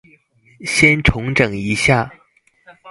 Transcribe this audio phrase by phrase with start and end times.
[0.65, 2.11] 先重整一下